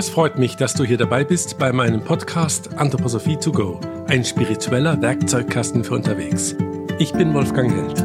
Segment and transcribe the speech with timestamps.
[0.00, 4.24] Das freut mich, dass du hier dabei bist bei meinem Podcast Anthroposophie to go, ein
[4.24, 6.56] spiritueller Werkzeugkasten für unterwegs.
[6.98, 8.02] Ich bin Wolfgang Held.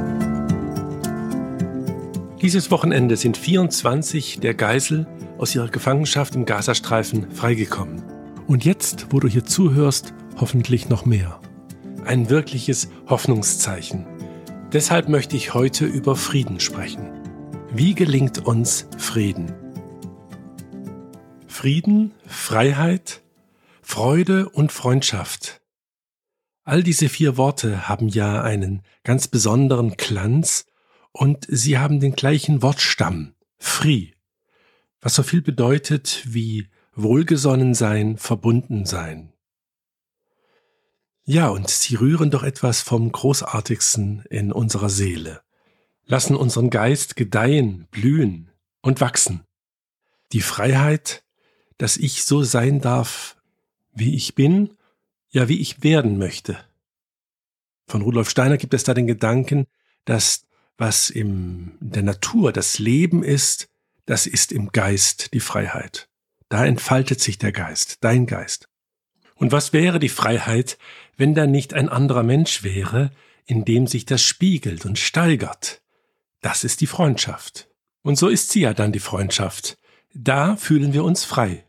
[2.42, 8.04] Dieses Wochenende sind 24 der Geisel aus ihrer Gefangenschaft im Gazastreifen freigekommen.
[8.46, 11.40] Und jetzt, wo du hier zuhörst, hoffentlich noch mehr.
[12.04, 14.06] Ein wirkliches Hoffnungszeichen.
[14.74, 17.10] Deshalb möchte ich heute über Frieden sprechen.
[17.72, 19.65] Wie gelingt uns Frieden?
[21.66, 23.24] Frieden, Freiheit,
[23.82, 25.64] Freude und Freundschaft.
[26.64, 30.68] All diese vier Worte haben ja einen ganz besonderen Glanz
[31.12, 34.12] und sie haben den gleichen Wortstamm, free,
[35.02, 39.34] was so viel bedeutet wie wohlgesonnen sein, verbunden sein.
[41.24, 45.42] Ja, und sie rühren doch etwas vom Großartigsten in unserer Seele,
[46.06, 48.52] lassen unseren Geist gedeihen, blühen
[48.84, 49.48] und wachsen.
[50.32, 51.25] Die Freiheit,
[51.78, 53.36] dass ich so sein darf,
[53.94, 54.72] wie ich bin,
[55.30, 56.58] ja, wie ich werden möchte.
[57.88, 59.68] Von Rudolf Steiner gibt es da den Gedanken,
[60.06, 60.46] dass
[60.78, 63.70] was in der Natur das Leben ist,
[64.06, 66.10] das ist im Geist die Freiheit.
[66.50, 68.68] Da entfaltet sich der Geist, dein Geist.
[69.36, 70.78] Und was wäre die Freiheit,
[71.18, 73.12] wenn da nicht ein anderer Mensch wäre,
[73.46, 75.82] in dem sich das spiegelt und steigert?
[76.42, 77.68] Das ist die Freundschaft.
[78.02, 79.78] Und so ist sie ja dann die Freundschaft.
[80.14, 81.65] Da fühlen wir uns frei.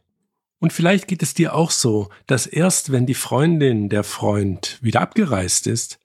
[0.59, 5.01] Und vielleicht geht es dir auch so, dass erst wenn die Freundin, der Freund wieder
[5.01, 5.99] abgereist ist,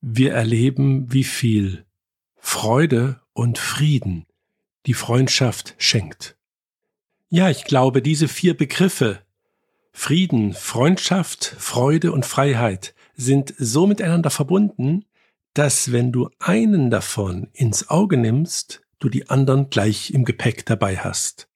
[0.00, 1.84] wir erleben, wie viel
[2.36, 4.26] Freude und Frieden
[4.86, 6.36] die Freundschaft schenkt.
[7.28, 9.22] Ja, ich glaube, diese vier Begriffe
[9.92, 15.04] Frieden, Freundschaft, Freude und Freiheit sind so miteinander verbunden,
[15.54, 20.98] dass wenn du einen davon ins Auge nimmst, du die anderen gleich im Gepäck dabei
[20.98, 21.47] hast.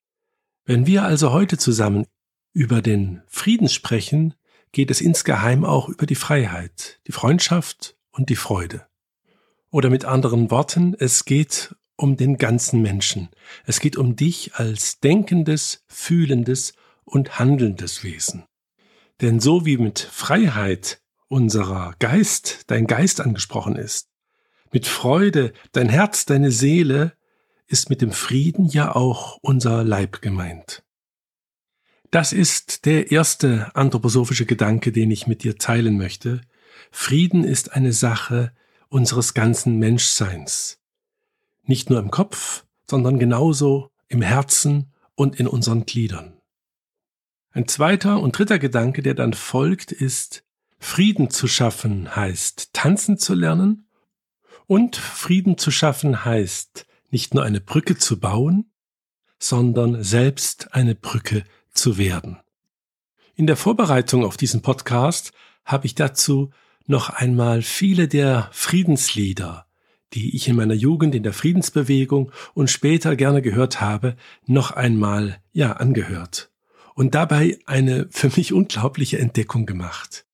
[0.64, 2.06] Wenn wir also heute zusammen
[2.52, 4.34] über den Frieden sprechen,
[4.70, 8.86] geht es insgeheim auch über die Freiheit, die Freundschaft und die Freude.
[9.70, 13.28] Oder mit anderen Worten, es geht um den ganzen Menschen.
[13.64, 16.74] Es geht um dich als denkendes, fühlendes
[17.04, 18.44] und handelndes Wesen.
[19.20, 24.08] Denn so wie mit Freiheit unserer Geist, dein Geist angesprochen ist,
[24.72, 27.14] mit Freude dein Herz, deine Seele,
[27.72, 30.84] ist mit dem Frieden ja auch unser Leib gemeint.
[32.10, 36.42] Das ist der erste anthroposophische Gedanke, den ich mit dir teilen möchte.
[36.90, 38.52] Frieden ist eine Sache
[38.90, 40.78] unseres ganzen Menschseins.
[41.64, 46.38] Nicht nur im Kopf, sondern genauso im Herzen und in unseren Gliedern.
[47.52, 50.44] Ein zweiter und dritter Gedanke, der dann folgt, ist,
[50.78, 53.86] Frieden zu schaffen heißt tanzen zu lernen
[54.66, 58.72] und Frieden zu schaffen heißt nicht nur eine Brücke zu bauen,
[59.38, 62.38] sondern selbst eine Brücke zu werden.
[63.34, 65.32] In der Vorbereitung auf diesen Podcast
[65.64, 66.50] habe ich dazu
[66.86, 69.66] noch einmal viele der Friedenslieder,
[70.14, 75.40] die ich in meiner Jugend in der Friedensbewegung und später gerne gehört habe, noch einmal,
[75.52, 76.50] ja, angehört.
[76.94, 80.26] Und dabei eine für mich unglaubliche Entdeckung gemacht.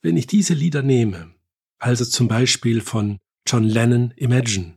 [0.00, 1.34] Wenn ich diese Lieder nehme,
[1.78, 4.74] also zum Beispiel von John Lennon Imagine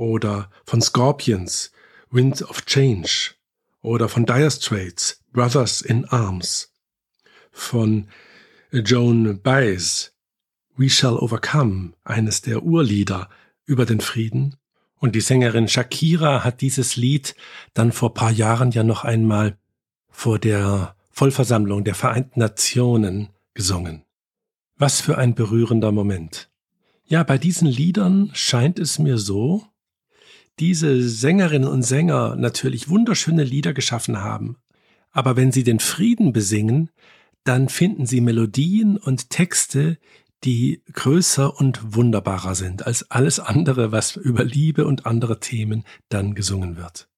[0.00, 1.70] oder von Scorpions
[2.10, 3.34] Wind of Change
[3.82, 6.72] oder von Dire Straits Brothers in Arms,
[7.52, 8.08] von
[8.72, 10.12] Joan Baez
[10.76, 13.28] We Shall Overcome, eines der Urlieder
[13.66, 14.56] über den Frieden.
[14.96, 17.34] Und die Sängerin Shakira hat dieses Lied
[17.74, 19.58] dann vor paar Jahren ja noch einmal
[20.08, 24.04] vor der Vollversammlung der Vereinten Nationen gesungen.
[24.76, 26.50] Was für ein berührender Moment.
[27.04, 29.69] Ja, bei diesen Liedern scheint es mir so,
[30.60, 34.56] diese Sängerinnen und Sänger natürlich wunderschöne Lieder geschaffen haben.
[35.10, 36.90] Aber wenn sie den Frieden besingen,
[37.44, 39.98] dann finden sie Melodien und Texte,
[40.44, 46.34] die größer und wunderbarer sind als alles andere, was über Liebe und andere Themen dann
[46.34, 47.08] gesungen wird.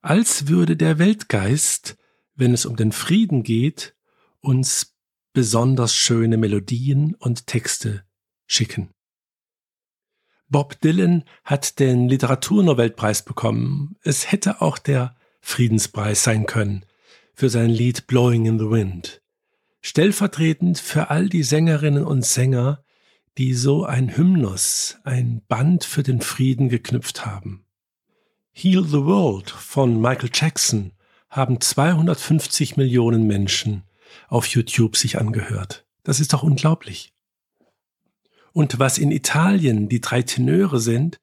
[0.00, 1.96] Als würde der Weltgeist,
[2.34, 3.94] wenn es um den Frieden geht,
[4.40, 4.94] uns
[5.32, 8.04] besonders schöne Melodien und Texte
[8.46, 8.90] schicken.
[10.52, 13.96] Bob Dylan hat den Literaturnobelpreis bekommen.
[14.02, 16.84] Es hätte auch der Friedenspreis sein können
[17.34, 19.22] für sein Lied Blowing in the Wind.
[19.80, 22.84] Stellvertretend für all die Sängerinnen und Sänger,
[23.38, 27.64] die so ein Hymnus, ein Band für den Frieden geknüpft haben.
[28.52, 30.92] Heal the World von Michael Jackson
[31.30, 33.84] haben 250 Millionen Menschen
[34.28, 35.86] auf YouTube sich angehört.
[36.02, 37.14] Das ist doch unglaublich.
[38.52, 41.20] Und was in Italien die drei Tenöre sind,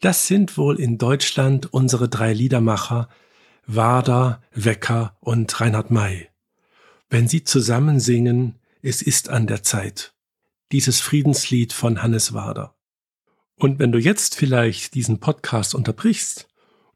[0.00, 3.08] das sind wohl in Deutschland unsere drei Liedermacher
[3.66, 6.28] Wader, Wecker und Reinhard May.
[7.08, 10.14] Wenn sie zusammen singen, es ist an der Zeit.
[10.72, 12.74] Dieses Friedenslied von Hannes Wader.
[13.56, 16.48] Und wenn du jetzt vielleicht diesen Podcast unterbrichst,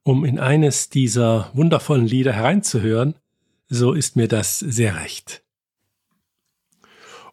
[0.03, 3.15] um in eines dieser wundervollen Lieder hereinzuhören,
[3.69, 5.44] so ist mir das sehr recht.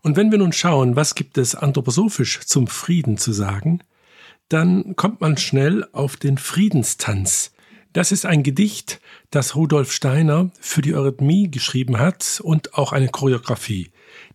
[0.01, 3.81] Und wenn wir nun schauen, was gibt es anthroposophisch zum Frieden zu sagen,
[4.49, 7.53] dann kommt man schnell auf den Friedenstanz.
[7.93, 8.99] Das ist ein Gedicht,
[9.29, 13.91] das Rudolf Steiner für die Eurythmie geschrieben hat und auch eine Choreografie.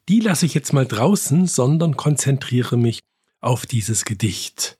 [0.09, 3.01] Die lasse ich jetzt mal draußen, sondern konzentriere mich
[3.41, 4.79] auf dieses Gedicht.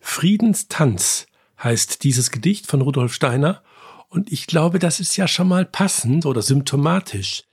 [0.00, 1.26] Friedenstanz
[1.62, 3.62] heißt dieses Gedicht von Rudolf Steiner
[4.08, 7.44] und ich glaube, das ist ja schon mal passend oder symptomatisch.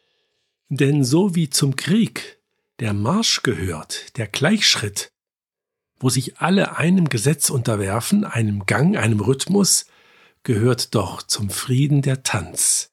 [0.70, 2.40] Denn so wie zum Krieg
[2.80, 5.12] der Marsch gehört, der Gleichschritt,
[6.00, 9.86] wo sich alle einem Gesetz unterwerfen, einem Gang, einem Rhythmus,
[10.44, 12.92] gehört doch zum Frieden der Tanz.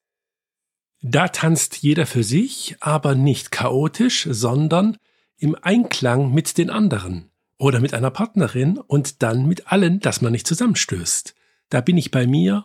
[1.03, 4.97] Da tanzt jeder für sich, aber nicht chaotisch, sondern
[5.37, 10.33] im Einklang mit den anderen oder mit einer Partnerin und dann mit allen, dass man
[10.33, 11.35] nicht zusammenstößt.
[11.69, 12.65] Da bin ich bei mir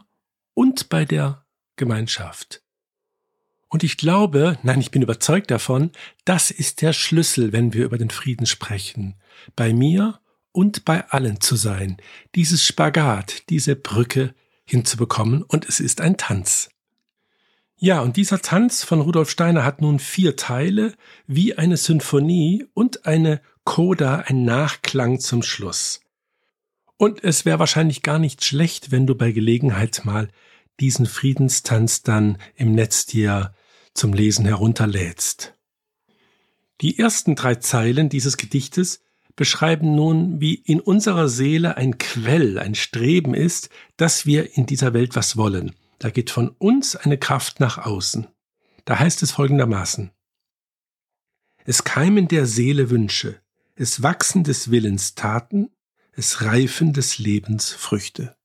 [0.54, 2.61] und bei der Gemeinschaft.
[3.72, 5.92] Und ich glaube, nein, ich bin überzeugt davon,
[6.26, 9.16] das ist der Schlüssel, wenn wir über den Frieden sprechen.
[9.56, 10.20] Bei mir
[10.52, 11.96] und bei allen zu sein,
[12.36, 14.36] dieses Spagat, diese Brücke
[14.66, 16.70] hinzubekommen, und es ist ein Tanz.
[17.78, 20.94] Ja, und dieser Tanz von Rudolf Steiner hat nun vier Teile,
[21.26, 26.02] wie eine Sinfonie und eine Coda, ein Nachklang zum Schluss.
[26.98, 30.28] Und es wäre wahrscheinlich gar nicht schlecht, wenn du bei Gelegenheit mal
[30.82, 33.54] diesen Friedenstanz dann im Netz dir
[33.94, 35.54] zum Lesen herunterlädst.
[36.82, 39.04] Die ersten drei Zeilen dieses Gedichtes
[39.36, 44.94] beschreiben nun, wie in unserer Seele ein Quell, ein Streben ist, dass wir in dieser
[44.94, 45.76] Welt was wollen.
[46.00, 48.28] Da geht von uns eine Kraft nach außen.
[48.86, 50.12] Da heißt es folgendermaßen.
[51.64, 53.40] Es keimen der Seele Wünsche,
[53.76, 55.70] es wachsen des Willens Taten,
[56.12, 58.36] es reifen des Lebens Früchte.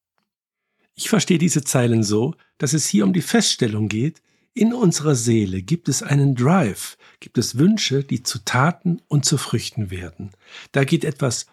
[0.94, 4.22] Ich verstehe diese Zeilen so, dass es hier um die Feststellung geht,
[4.56, 9.36] in unserer Seele gibt es einen Drive, gibt es Wünsche, die zu Taten und zu
[9.36, 10.30] Früchten werden.
[10.72, 11.46] Da geht etwas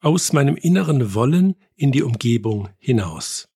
[0.00, 3.48] aus meinem inneren Wollen in die Umgebung hinaus.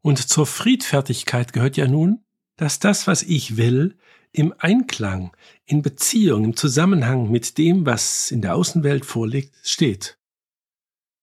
[0.00, 2.24] Und zur Friedfertigkeit gehört ja nun,
[2.56, 3.96] dass das, was ich will,
[4.30, 10.18] im Einklang, in Beziehung, im Zusammenhang mit dem, was in der Außenwelt vorliegt, steht.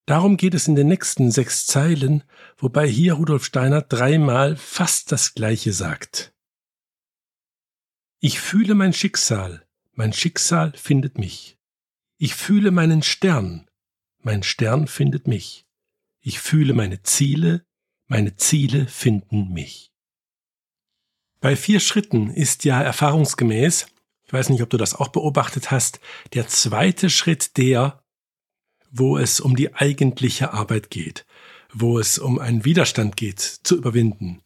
[0.08, 2.24] Darum geht es in den nächsten sechs Zeilen,
[2.58, 6.35] wobei hier Rudolf Steiner dreimal fast das Gleiche sagt.
[8.28, 11.60] Ich fühle mein Schicksal, mein Schicksal findet mich.
[12.18, 13.70] Ich fühle meinen Stern,
[14.24, 15.68] mein Stern findet mich.
[16.22, 17.64] Ich fühle meine Ziele,
[18.08, 19.92] meine Ziele finden mich.
[21.40, 23.86] Bei vier Schritten ist ja erfahrungsgemäß,
[24.26, 26.00] ich weiß nicht, ob du das auch beobachtet hast,
[26.34, 28.02] der zweite Schritt der,
[28.90, 31.28] wo es um die eigentliche Arbeit geht,
[31.72, 34.42] wo es um einen Widerstand geht, zu überwinden.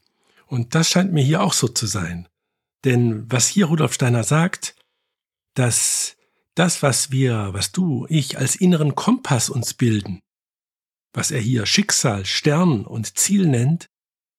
[0.48, 2.28] Und das scheint mir hier auch so zu sein.
[2.86, 4.76] Denn was hier Rudolf Steiner sagt,
[5.54, 6.16] dass
[6.56, 10.22] das, was wir, was du, ich als inneren Kompass uns bilden,
[11.14, 13.90] was er hier Schicksal, Stern und Ziel nennt,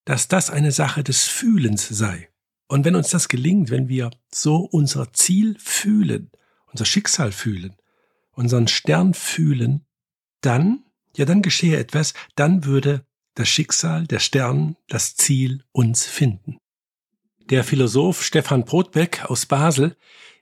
[0.05, 2.31] dass das eine Sache des Fühlens sei.
[2.69, 6.31] Und wenn uns das gelingt, wenn wir so unser Ziel fühlen,
[6.67, 7.77] unser Schicksal fühlen,
[8.33, 9.85] unseren Stern fühlen,
[10.41, 10.85] dann,
[11.17, 16.59] ja, dann geschehe etwas, dann würde das Schicksal, der Stern, das Ziel uns finden.
[17.51, 19.97] Der Philosoph Stefan Brotbeck aus Basel,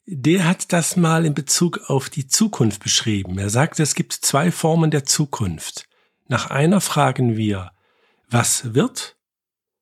[0.04, 3.38] der hat das mal in Bezug auf die Zukunft beschrieben.
[3.38, 5.88] Er sagt, es gibt zwei Formen der Zukunft.
[6.26, 7.72] Nach einer fragen wir,
[8.28, 9.16] was wird?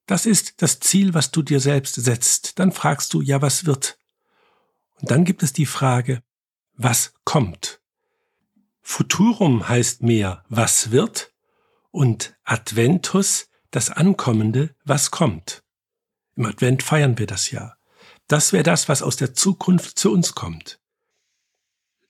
[0.07, 2.61] Das ist das Ziel, was du dir selbst setzt.
[2.61, 3.99] Dann fragst du, ja, was wird?
[5.01, 6.23] Und dann gibt es die Frage,
[6.75, 7.81] was kommt?
[8.83, 11.33] Futurum heißt mehr, was wird?
[11.91, 15.66] Und Adventus, das Ankommende, was kommt?
[16.37, 17.77] Im Advent feiern wir das ja.
[18.29, 20.79] Das wäre das, was aus der Zukunft zu uns kommt.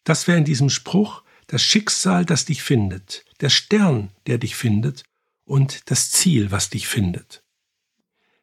[0.04, 5.04] Das wäre in diesem Spruch das Schicksal, das dich findet, der Stern, der dich findet
[5.44, 7.44] und das Ziel, was dich findet.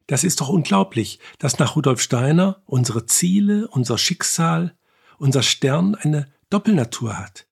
[0.08, 4.76] Das ist doch unglaublich, dass nach Rudolf Steiner unsere Ziele, unser Schicksal,
[5.18, 7.48] unser Stern eine Doppelnatur hat.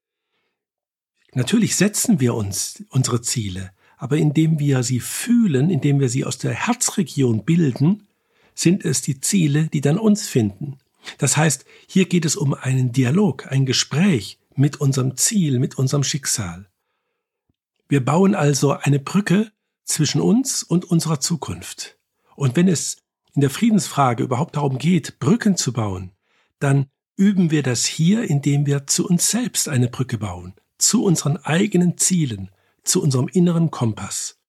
[1.33, 6.37] Natürlich setzen wir uns unsere Ziele, aber indem wir sie fühlen, indem wir sie aus
[6.37, 8.07] der Herzregion bilden,
[8.61, 10.77] sind es die Ziele, die dann uns finden.
[11.17, 16.03] Das heißt, hier geht es um einen Dialog, ein Gespräch mit unserem Ziel, mit unserem
[16.03, 16.67] Schicksal.
[17.89, 19.51] Wir bauen also eine Brücke
[19.83, 21.97] zwischen uns und unserer Zukunft.
[22.35, 22.97] Und wenn es
[23.33, 26.11] in der Friedensfrage überhaupt darum geht, Brücken zu bauen,
[26.59, 31.37] dann üben wir das hier, indem wir zu uns selbst eine Brücke bauen, zu unseren
[31.37, 32.51] eigenen Zielen,
[32.83, 34.40] zu unserem inneren Kompass.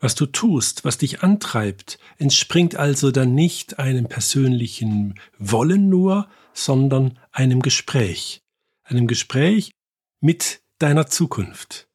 [0.00, 7.18] Was du tust, was dich antreibt, entspringt also dann nicht einem persönlichen Wollen nur, sondern
[7.30, 8.42] einem Gespräch,
[8.82, 9.72] einem Gespräch
[10.20, 11.86] mit deiner Zukunft.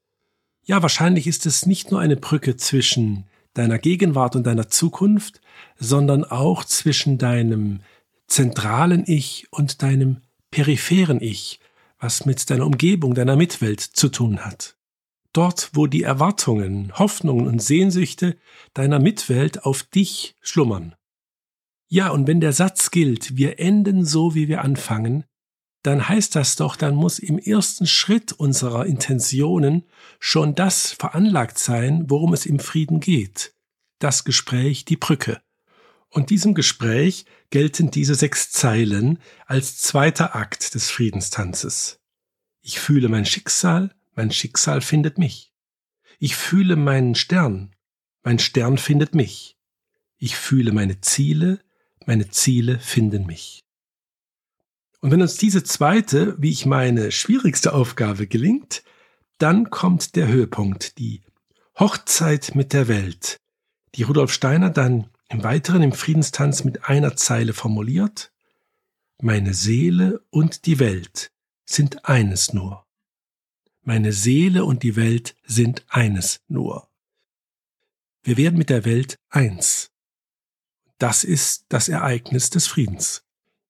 [0.64, 5.42] Ja, wahrscheinlich ist es nicht nur eine Brücke zwischen deiner Gegenwart und deiner Zukunft,
[5.78, 7.82] sondern auch zwischen deinem
[8.28, 10.22] zentralen Ich und deinem
[10.52, 11.60] peripheren Ich,
[12.00, 14.75] was mit deiner Umgebung, deiner Mitwelt zu tun hat.
[15.36, 18.38] Dort, wo die Erwartungen, Hoffnungen und Sehnsüchte
[18.74, 20.96] deiner Mitwelt auf dich schlummern.
[21.90, 25.26] Ja, und wenn der Satz gilt, wir enden so, wie wir anfangen,
[25.84, 29.84] dann heißt das doch, dann muss im ersten Schritt unserer Intentionen
[30.20, 33.54] schon das veranlagt sein, worum es im Frieden geht.
[34.00, 35.42] Das Gespräch, die Brücke.
[36.08, 42.00] Und diesem Gespräch gelten diese sechs Zeilen als zweiter Akt des Friedenstanzes.
[42.62, 45.54] Ich fühle mein Schicksal, mein Schicksal findet mich.
[46.20, 47.76] Ich fühle meinen Stern,
[48.24, 49.58] mein Stern findet mich.
[50.18, 51.60] Ich fühle meine Ziele,
[52.06, 53.62] meine Ziele finden mich.
[55.02, 58.84] Und wenn uns diese zweite, wie ich meine, schwierigste Aufgabe gelingt,
[59.38, 61.22] dann kommt der Höhepunkt, die
[61.78, 63.38] Hochzeit mit der Welt,
[63.96, 68.32] die Rudolf Steiner dann im Weiteren im Friedenstanz mit einer Zeile formuliert,
[69.22, 71.32] meine Seele und die Welt
[71.66, 72.85] sind eines nur.
[73.88, 76.90] Meine Seele und die Welt sind eines nur.
[78.24, 79.92] Wir werden mit der Welt eins.
[80.98, 83.24] Das ist das Ereignis des Friedens.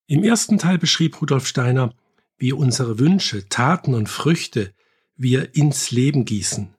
[0.08, 1.94] Im ersten Teil beschrieb Rudolf Steiner,
[2.38, 4.74] wie unsere Wünsche, Taten und Früchte
[5.18, 6.74] wir ins Leben gießen,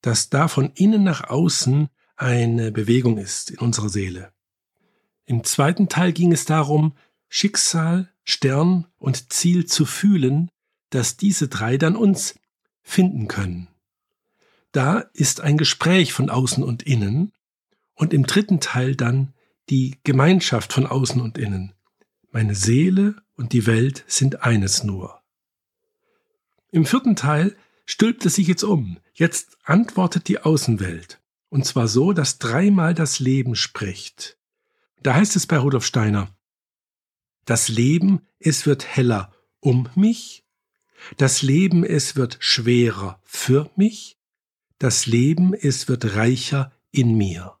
[0.00, 4.32] dass da von innen nach außen eine Bewegung ist in unserer Seele.
[5.24, 6.96] Im zweiten Teil ging es darum,
[7.28, 10.50] Schicksal, Stern und Ziel zu fühlen,
[10.90, 12.34] dass diese drei dann uns
[12.82, 13.68] finden können.
[14.72, 17.32] Da ist ein Gespräch von außen und innen
[17.94, 19.34] und im dritten Teil dann
[19.68, 21.72] die Gemeinschaft von außen und innen,
[22.30, 25.20] meine Seele und die Welt sind eines nur.
[26.70, 28.98] Im vierten Teil stülpt es sich jetzt um.
[29.12, 31.20] Jetzt antwortet die Außenwelt.
[31.50, 34.38] Und zwar so, dass dreimal das Leben spricht.
[35.02, 36.34] Da heißt es bei Rudolf Steiner,
[37.44, 40.41] das Leben, es wird heller um mich,
[41.16, 44.16] das Leben, es wird schwerer für mich,
[44.78, 47.56] das Leben, es wird reicher in mir.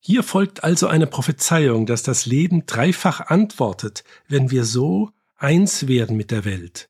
[0.00, 6.16] Hier folgt also eine Prophezeiung, dass das Leben dreifach antwortet, wenn wir so eins werden
[6.16, 6.88] mit der Welt.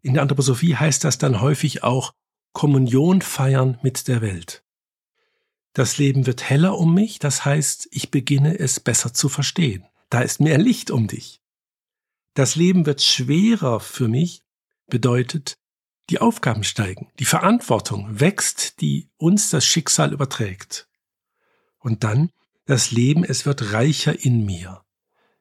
[0.00, 2.14] In der Anthroposophie heißt das dann häufig auch
[2.52, 4.64] Kommunion feiern mit der Welt.
[5.74, 9.84] Das Leben wird heller um mich, das heißt, ich beginne es besser zu verstehen.
[10.08, 11.42] Da ist mehr Licht um dich.
[12.32, 14.45] Das Leben wird schwerer für mich,
[14.86, 15.58] bedeutet,
[16.10, 20.88] die Aufgaben steigen, die Verantwortung wächst, die uns das Schicksal überträgt.
[21.78, 22.30] Und dann
[22.64, 24.82] das Leben, es wird reicher in mir.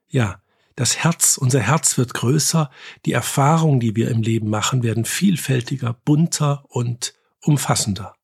[0.08, 0.42] Ja,
[0.76, 2.70] das Herz, unser Herz wird größer,
[3.06, 8.16] die Erfahrungen, die wir im Leben machen, werden vielfältiger, bunter und umfassender.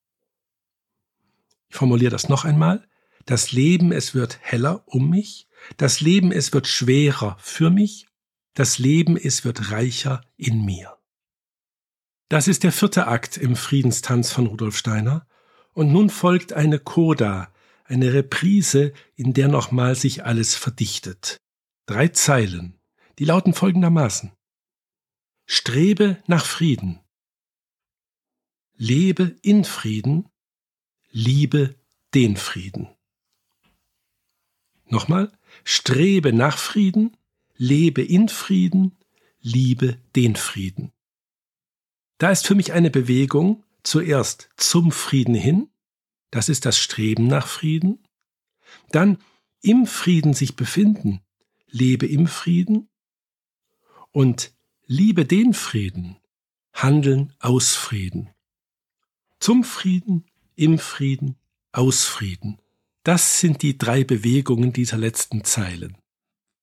[1.70, 2.86] Ich formuliere das noch einmal.
[3.26, 5.48] Das Leben, es wird heller um mich.
[5.78, 8.08] Das Leben, es wird schwerer für mich.
[8.54, 10.98] Das Leben, es wird reicher in mir.
[12.32, 15.28] Das ist der vierte Akt im Friedenstanz von Rudolf Steiner.
[15.74, 21.42] Und nun folgt eine Coda, eine Reprise, in der nochmal sich alles verdichtet.
[21.88, 22.80] Drei Zeilen,
[23.20, 24.32] die lauten folgendermaßen.
[25.46, 27.02] Strebe nach Frieden.
[28.78, 30.30] Lebe in Frieden.
[31.10, 31.76] Liebe
[32.14, 32.88] den Frieden.
[34.86, 35.34] Nochmal.
[35.66, 37.18] Strebe nach Frieden.
[37.58, 38.98] Lebe in Frieden.
[39.42, 40.94] Liebe den Frieden.
[42.22, 45.72] Da ist für mich eine Bewegung zuerst zum Frieden hin,
[46.30, 47.98] das ist das Streben nach Frieden.
[48.92, 49.18] Dann
[49.64, 51.22] im Frieden sich befinden,
[51.66, 52.90] lebe im Frieden.
[54.12, 54.54] Und
[54.86, 56.18] liebe den Frieden,
[56.74, 58.30] handeln aus Frieden.
[59.40, 61.38] Zum Frieden, im Frieden,
[61.72, 62.62] aus Frieden.
[63.02, 65.98] Das sind die drei Bewegungen dieser letzten Zeilen.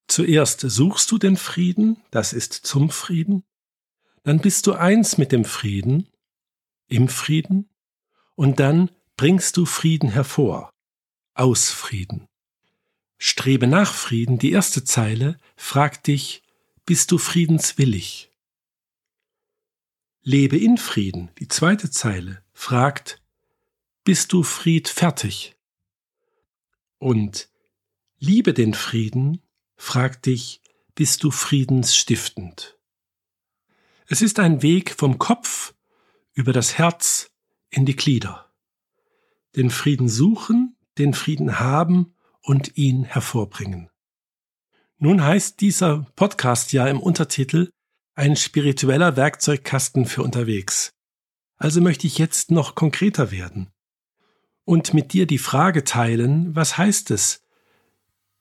[0.06, 3.42] Zuerst suchst du den Frieden, das ist zum Frieden,
[4.22, 6.08] dann bist du eins mit dem Frieden,
[6.88, 7.68] im Frieden,
[8.34, 10.70] und dann bringst du Frieden hervor,
[11.34, 12.26] aus Frieden.
[13.18, 16.42] Strebe nach Frieden, die erste Zeile, fragt dich,
[16.86, 18.30] bist du friedenswillig?
[20.22, 23.20] Lebe in Frieden, die zweite Zeile, fragt,
[24.04, 25.58] bist du friedfertig?
[26.98, 27.48] und
[28.18, 29.42] liebe den Frieden,
[29.76, 30.60] fragt dich,
[30.94, 32.77] bist du friedensstiftend?
[34.10, 35.74] Es ist ein Weg vom Kopf
[36.32, 37.30] über das Herz
[37.68, 38.50] in die Glieder.
[39.54, 43.90] Den Frieden suchen, den Frieden haben und ihn hervorbringen.
[44.96, 47.68] Nun heißt dieser Podcast ja im Untertitel
[48.14, 50.94] ein spiritueller Werkzeugkasten für unterwegs.
[51.58, 53.68] Also möchte ich jetzt noch konkreter werden
[54.64, 57.42] und mit dir die Frage teilen, was heißt es,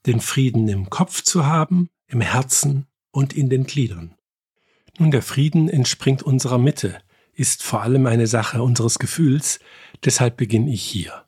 [0.06, 4.17] den Frieden im Kopf zu haben, im Herzen und in den Gliedern.
[4.98, 6.98] Nun, der Frieden entspringt unserer Mitte,
[7.32, 9.60] ist vor allem eine Sache unseres Gefühls,
[10.04, 11.24] deshalb beginne ich hier.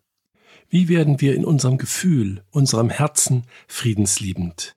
[0.68, 4.74] Wie werden wir in unserem Gefühl, unserem Herzen friedensliebend?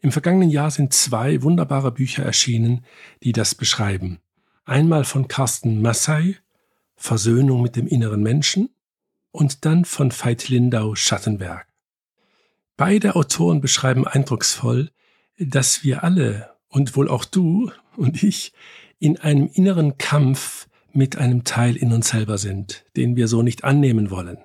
[0.00, 2.84] Im vergangenen Jahr sind zwei wunderbare Bücher erschienen,
[3.22, 4.18] die das beschreiben.
[4.64, 6.36] Einmal von Carsten Massey,
[6.96, 8.68] Versöhnung mit dem inneren Menschen,
[9.30, 11.66] und dann von Veit Lindau Schattenberg.
[12.76, 14.90] Beide Autoren beschreiben eindrucksvoll,
[15.38, 18.52] dass wir alle und wohl auch du und ich
[18.98, 23.64] in einem inneren Kampf mit einem Teil in uns selber sind, den wir so nicht
[23.64, 24.38] annehmen wollen.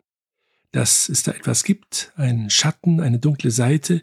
[0.71, 4.01] Dass es da etwas gibt, einen Schatten, eine dunkle Seite,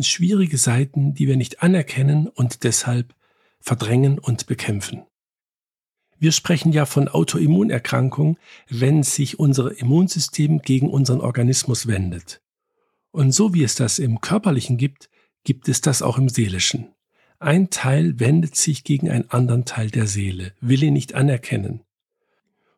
[0.00, 3.14] schwierige Seiten, die wir nicht anerkennen und deshalb
[3.60, 5.02] verdrängen und bekämpfen.
[6.18, 12.40] Wir sprechen ja von Autoimmunerkrankung, wenn sich unser Immunsystem gegen unseren Organismus wendet.
[13.10, 15.08] Und so wie es das im körperlichen gibt,
[15.44, 16.94] gibt es das auch im seelischen.
[17.42, 21.80] Ein Teil wendet sich gegen einen anderen Teil der Seele, will ihn nicht anerkennen.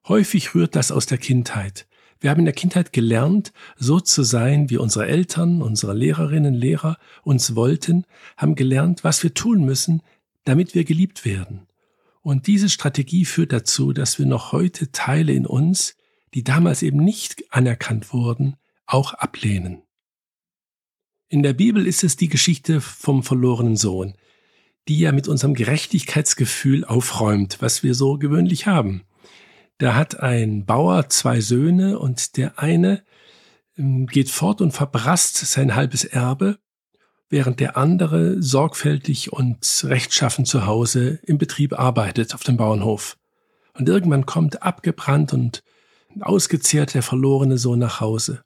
[0.07, 1.89] Häufig rührt das aus der Kindheit.
[2.21, 6.99] Wir haben in der Kindheit gelernt, so zu sein, wie unsere Eltern, unsere Lehrerinnen, Lehrer
[7.25, 10.01] uns wollten, haben gelernt, was wir tun müssen,
[10.45, 11.67] damit wir geliebt werden.
[12.21, 15.97] Und diese Strategie führt dazu, dass wir noch heute Teile in uns,
[16.35, 18.55] die damals eben nicht anerkannt wurden,
[18.87, 19.83] auch ablehnen.
[21.29, 24.15] In der Bibel ist es die Geschichte vom verlorenen Sohn,
[24.89, 29.03] die ja mit unserem Gerechtigkeitsgefühl aufräumt, was wir so gewöhnlich haben.
[29.79, 33.03] Da hat ein Bauer zwei Söhne und der eine
[33.77, 36.59] ähm, geht fort und verbrasst sein halbes Erbe
[37.33, 43.17] während der andere sorgfältig und rechtschaffen zu Hause im Betrieb arbeitet auf dem Bauernhof.
[43.73, 45.63] Und irgendwann kommt abgebrannt und
[46.21, 48.43] ausgezehrt der verlorene Sohn nach Hause.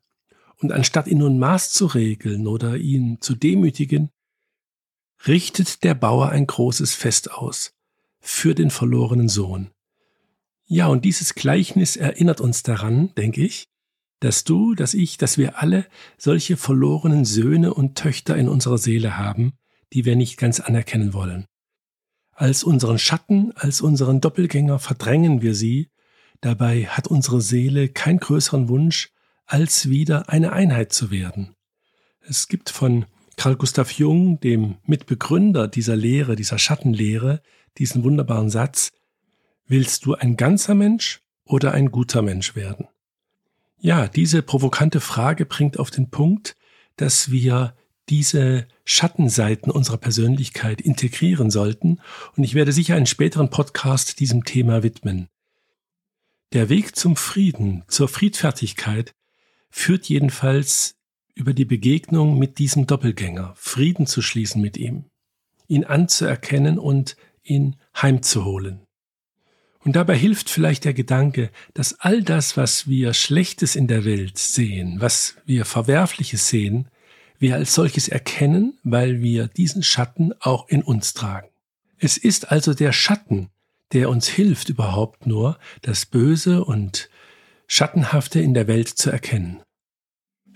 [0.62, 4.10] Und anstatt ihn nun Maß zu regeln oder ihn zu demütigen,
[5.26, 7.72] richtet der Bauer ein großes Fest aus
[8.20, 9.70] für den verlorenen Sohn.
[10.66, 13.68] Ja, und dieses Gleichnis erinnert uns daran, denke ich,
[14.20, 15.86] dass du, dass ich, dass wir alle
[16.18, 19.52] solche verlorenen Söhne und Töchter in unserer Seele haben,
[19.92, 21.46] die wir nicht ganz anerkennen wollen.
[22.32, 25.90] Als unseren Schatten, als unseren Doppelgänger verdrängen wir sie,
[26.40, 29.10] dabei hat unsere Seele keinen größeren Wunsch,
[29.46, 31.54] als wieder eine Einheit zu werden.
[32.20, 37.42] Es gibt von Carl Gustav Jung, dem Mitbegründer dieser Lehre, dieser Schattenlehre,
[37.78, 38.92] diesen wunderbaren Satz,
[39.68, 42.86] Willst du ein ganzer Mensch oder ein guter Mensch werden?
[43.78, 46.56] Ja, diese provokante Frage bringt auf den Punkt,
[46.96, 47.76] dass wir
[48.08, 52.00] diese Schattenseiten unserer Persönlichkeit integrieren sollten,
[52.36, 55.28] und ich werde sicher einen späteren Podcast diesem Thema widmen.
[56.52, 59.14] Der Weg zum Frieden, zur Friedfertigkeit,
[59.68, 60.95] führt jedenfalls
[61.36, 65.04] über die Begegnung mit diesem Doppelgänger, Frieden zu schließen mit ihm,
[65.68, 68.80] ihn anzuerkennen und ihn heimzuholen.
[69.80, 74.38] Und dabei hilft vielleicht der Gedanke, dass all das, was wir Schlechtes in der Welt
[74.38, 76.88] sehen, was wir Verwerfliches sehen,
[77.38, 81.48] wir als solches erkennen, weil wir diesen Schatten auch in uns tragen.
[81.98, 83.50] Es ist also der Schatten,
[83.92, 87.10] der uns hilft überhaupt nur, das Böse und
[87.68, 89.60] Schattenhafte in der Welt zu erkennen.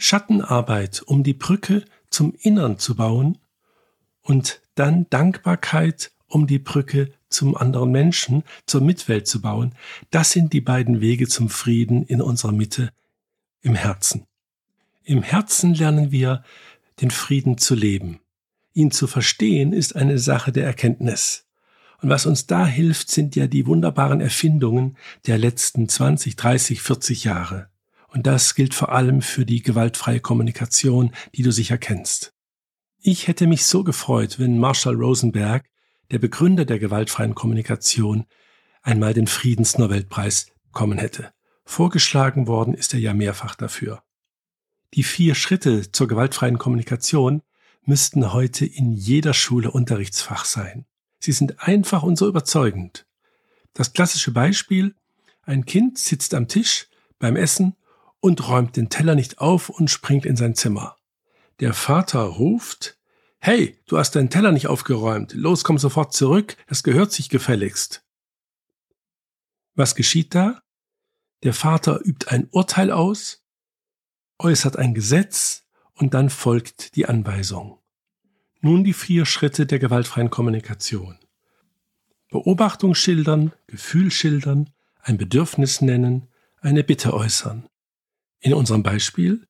[0.00, 3.36] Schattenarbeit, um die Brücke zum Innern zu bauen
[4.22, 9.74] und dann Dankbarkeit, um die Brücke zum anderen Menschen, zur Mitwelt zu bauen,
[10.10, 12.90] das sind die beiden Wege zum Frieden in unserer Mitte,
[13.60, 14.24] im Herzen.
[15.04, 16.44] Im Herzen lernen wir,
[17.02, 18.20] den Frieden zu leben.
[18.72, 21.46] Ihn zu verstehen ist eine Sache der Erkenntnis.
[22.00, 27.24] Und was uns da hilft, sind ja die wunderbaren Erfindungen der letzten 20, 30, 40
[27.24, 27.68] Jahre.
[28.10, 32.34] Und das gilt vor allem für die gewaltfreie Kommunikation, die du sicher kennst.
[33.00, 35.70] Ich hätte mich so gefreut, wenn Marshall Rosenberg
[36.10, 38.26] der Begründer der gewaltfreien Kommunikation,
[38.82, 41.32] einmal den Friedensnobelpreis bekommen hätte.
[41.64, 44.02] Vorgeschlagen worden ist er ja mehrfach dafür.
[44.94, 47.42] Die vier Schritte zur gewaltfreien Kommunikation
[47.84, 50.84] müssten heute in jeder Schule Unterrichtsfach sein.
[51.20, 53.06] Sie sind einfach und so überzeugend.
[53.72, 54.96] Das klassische Beispiel,
[55.42, 57.76] ein Kind sitzt am Tisch beim Essen
[58.20, 60.96] und räumt den Teller nicht auf und springt in sein Zimmer.
[61.60, 62.98] Der Vater ruft,
[63.42, 65.32] Hey, du hast deinen Teller nicht aufgeräumt.
[65.32, 66.58] Los, komm sofort zurück.
[66.66, 68.04] Es gehört sich gefälligst.
[69.74, 70.60] Was geschieht da?
[71.42, 73.42] Der Vater übt ein Urteil aus,
[74.38, 77.78] äußert ein Gesetz und dann folgt die Anweisung.
[78.60, 81.18] Nun die vier Schritte der gewaltfreien Kommunikation.
[82.28, 84.68] Beobachtung schildern, Gefühl schildern,
[85.00, 86.28] ein Bedürfnis nennen,
[86.60, 87.69] eine Bitte äußern.
[88.40, 89.46] In unserem Beispiel,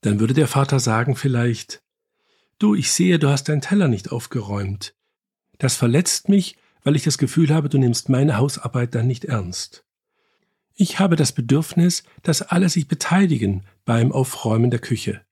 [0.00, 1.82] dann würde der Vater sagen vielleicht,
[2.58, 4.94] Du, ich sehe, du hast deinen Teller nicht aufgeräumt.
[5.58, 9.84] Das verletzt mich, weil ich das Gefühl habe, du nimmst meine Hausarbeit dann nicht ernst.
[10.74, 15.22] Ich habe das Bedürfnis, dass alle sich beteiligen beim Aufräumen der Küche.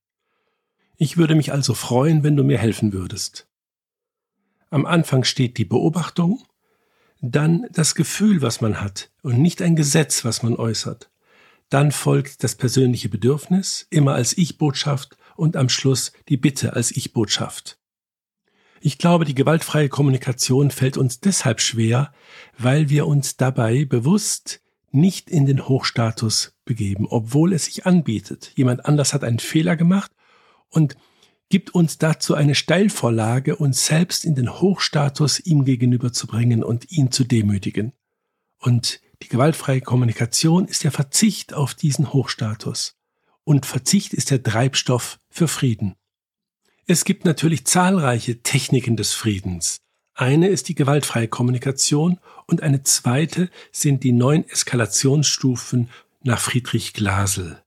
[0.96, 3.48] Ich würde mich also freuen, wenn du mir helfen würdest.
[4.70, 6.42] Am Anfang steht die Beobachtung,
[7.20, 11.10] dann das Gefühl, was man hat und nicht ein Gesetz, was man äußert.
[11.70, 17.78] Dann folgt das persönliche Bedürfnis, immer als Ich-Botschaft und am Schluss die Bitte als Ich-Botschaft.
[18.80, 22.12] Ich glaube, die gewaltfreie Kommunikation fällt uns deshalb schwer,
[22.58, 28.52] weil wir uns dabei bewusst nicht in den Hochstatus begeben, obwohl es sich anbietet.
[28.54, 30.12] Jemand anders hat einen Fehler gemacht
[30.68, 30.96] und
[31.48, 36.90] gibt uns dazu eine Steilvorlage, uns selbst in den Hochstatus ihm gegenüber zu bringen und
[36.92, 37.92] ihn zu demütigen.
[38.58, 42.94] Und die gewaltfreie Kommunikation ist der Verzicht auf diesen Hochstatus.
[43.44, 45.94] Und Verzicht ist der Treibstoff für Frieden.
[46.86, 49.78] Es gibt natürlich zahlreiche Techniken des Friedens.
[50.12, 55.88] Eine ist die gewaltfreie Kommunikation und eine zweite sind die neun Eskalationsstufen
[56.22, 57.62] nach Friedrich Glasel,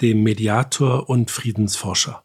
[0.00, 2.24] dem Mediator und Friedensforscher.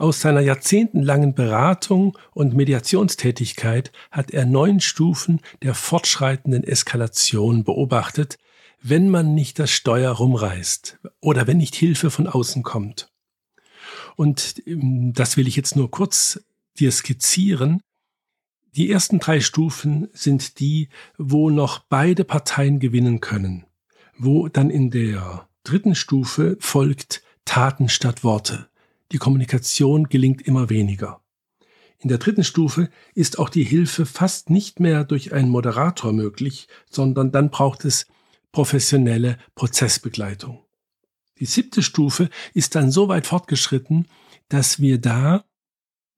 [0.00, 8.38] Aus seiner jahrzehntelangen Beratung und Mediationstätigkeit hat er neun Stufen der fortschreitenden Eskalation beobachtet,
[8.80, 13.12] wenn man nicht das Steuer rumreißt oder wenn nicht Hilfe von außen kommt.
[14.16, 16.42] Und ähm, das will ich jetzt nur kurz
[16.78, 17.82] dir skizzieren.
[18.74, 23.66] Die ersten drei Stufen sind die, wo noch beide Parteien gewinnen können,
[24.16, 28.69] wo dann in der dritten Stufe folgt Taten statt Worte.
[29.12, 31.22] Die Kommunikation gelingt immer weniger.
[31.98, 36.66] In der dritten Stufe ist auch die Hilfe fast nicht mehr durch einen Moderator möglich,
[36.88, 38.06] sondern dann braucht es
[38.52, 40.64] professionelle Prozessbegleitung.
[41.38, 44.06] Die siebte Stufe ist dann so weit fortgeschritten,
[44.48, 45.44] dass wir da,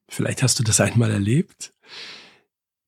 [0.08, 1.74] vielleicht hast du das einmal erlebt,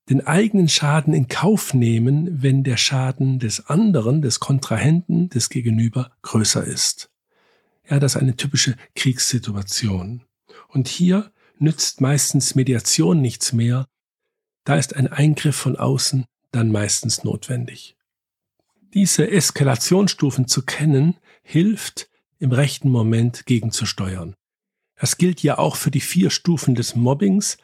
[0.08, 6.12] den eigenen Schaden in Kauf nehmen, wenn der Schaden des anderen, des Kontrahenten, des Gegenüber
[6.22, 7.10] größer ist.
[7.88, 10.24] Ja, das ist eine typische Kriegssituation.
[10.68, 13.86] Und hier nützt meistens Mediation nichts mehr.
[14.64, 17.96] Da ist ein Eingriff von außen dann meistens notwendig.
[18.94, 24.34] Diese Eskalationsstufen zu kennen, hilft, im rechten Moment gegenzusteuern.
[24.96, 27.58] Das gilt ja auch für die vier Stufen des Mobbings,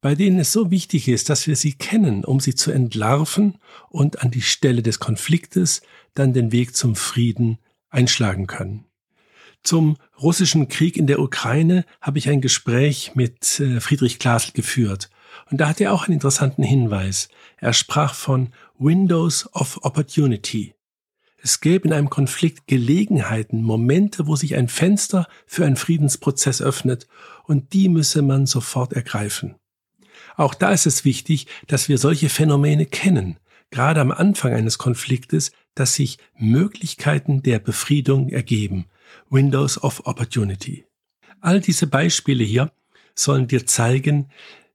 [0.00, 3.58] bei denen es so wichtig ist, dass wir sie kennen, um sie zu entlarven
[3.88, 5.82] und an die Stelle des Konfliktes
[6.14, 7.58] dann den Weg zum Frieden
[7.90, 8.85] einschlagen können.
[9.62, 15.10] Zum russischen Krieg in der Ukraine habe ich ein Gespräch mit äh, Friedrich Glasl geführt.
[15.50, 17.28] Und da hat er auch einen interessanten Hinweis.
[17.58, 20.74] Er sprach von Windows of Opportunity.
[21.42, 27.06] Es gäbe in einem Konflikt Gelegenheiten, Momente, wo sich ein Fenster für einen Friedensprozess öffnet,
[27.44, 29.54] und die müsse man sofort ergreifen.
[30.36, 33.38] Auch da ist es wichtig, dass wir solche Phänomene kennen,
[33.70, 38.86] gerade am Anfang eines Konfliktes, dass sich Möglichkeiten der Befriedung ergeben,
[39.30, 40.86] Windows of Opportunity.
[41.40, 42.72] All diese Beispiele hier
[43.14, 44.30] sollen dir zeigen,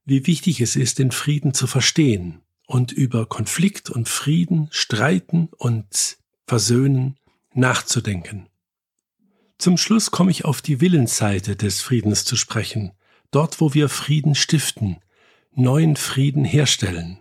[0.06, 6.17] wie wichtig es ist, den Frieden zu verstehen und über Konflikt und Frieden, Streiten und
[6.48, 7.17] Versöhnen
[7.54, 8.48] nachzudenken.
[9.58, 12.94] Zum Schluss komme ich auf die Willensseite des Friedens zu sprechen,
[13.30, 14.98] dort wo wir Frieden stiften,
[15.54, 17.20] neuen Frieden herstellen.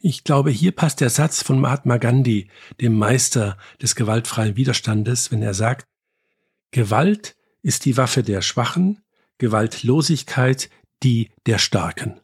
[0.00, 2.48] Ich glaube, hier passt der Satz von Mahatma Gandhi,
[2.80, 5.86] dem Meister des gewaltfreien Widerstandes, wenn er sagt,
[6.70, 9.02] Gewalt ist die Waffe der Schwachen,
[9.38, 10.70] Gewaltlosigkeit
[11.02, 12.20] die der Starken.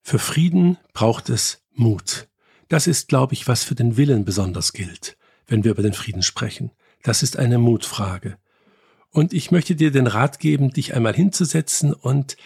[0.00, 2.28] Für Frieden braucht es Mut.
[2.68, 6.22] Das ist, glaube ich, was für den Willen besonders gilt, wenn wir über den Frieden
[6.22, 6.70] sprechen.
[7.02, 8.38] Das ist eine Mutfrage.
[9.10, 12.36] Und ich möchte dir den Rat geben, dich einmal hinzusetzen und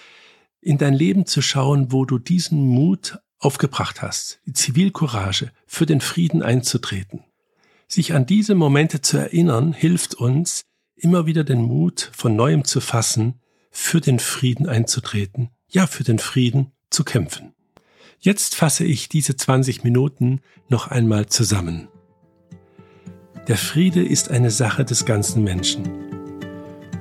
[0.61, 6.01] in dein Leben zu schauen, wo du diesen Mut aufgebracht hast, die Zivilcourage, für den
[6.01, 7.25] Frieden einzutreten.
[7.89, 10.63] Sich an diese Momente zu erinnern, hilft uns,
[10.97, 16.19] immer wieder den Mut von neuem zu fassen, für den Frieden einzutreten, ja für den
[16.19, 17.53] Frieden zu kämpfen.
[18.19, 21.89] Jetzt fasse ich diese 20 Minuten noch einmal zusammen.
[23.47, 25.85] Der Friede ist eine Sache des ganzen Menschen.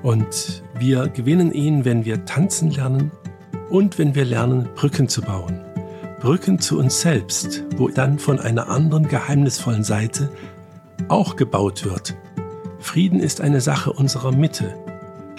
[0.04, 3.12] Und wir gewinnen ihn, wenn wir tanzen lernen
[3.72, 5.62] und wenn wir lernen, Brücken zu bauen.
[6.20, 10.30] Brücken zu uns selbst, wo dann von einer anderen geheimnisvollen Seite
[11.08, 12.16] auch gebaut wird.
[12.80, 14.76] Frieden ist eine Sache unserer Mitte.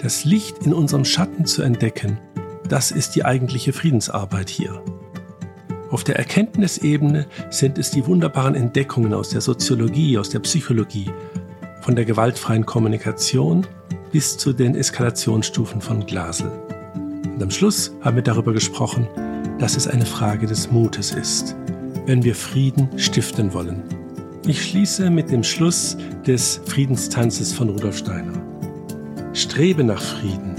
[0.01, 2.19] Das Licht in unserem Schatten zu entdecken,
[2.69, 4.83] das ist die eigentliche Friedensarbeit hier.
[5.89, 11.09] Auf der Erkenntnisebene sind es die wunderbaren Entdeckungen aus der Soziologie, aus der Psychologie,
[11.81, 13.65] von der gewaltfreien Kommunikation
[14.11, 16.51] bis zu den Eskalationsstufen von Glasel.
[17.23, 19.07] Und am Schluss haben wir darüber gesprochen,
[19.59, 21.55] dass es eine Frage des Mutes ist,
[22.05, 23.83] wenn wir Frieden stiften wollen.
[24.47, 28.31] Ich schließe mit dem Schluss des Friedenstanzes von Rudolf Steiner.
[29.33, 30.55] Strebe nach Frieden,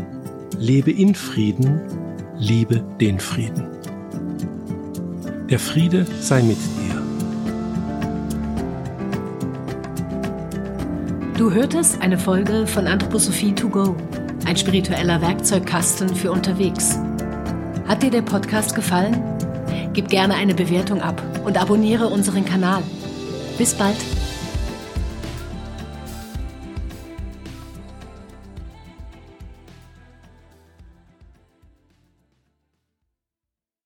[0.59, 1.81] lebe in Frieden,
[2.37, 3.67] liebe den Frieden.
[5.49, 7.03] Der Friede sei mit dir.
[11.39, 13.97] Du hörtest eine Folge von Anthroposophie to go,
[14.45, 16.99] ein spiritueller Werkzeugkasten für unterwegs.
[17.87, 19.17] Hat dir der Podcast gefallen?
[19.95, 22.83] Gib gerne eine Bewertung ab und abonniere unseren Kanal.
[23.59, 23.97] Bis bald.